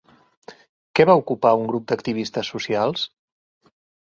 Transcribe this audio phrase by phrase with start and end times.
[0.99, 3.05] Què va ocupar un grup d'activistes socials?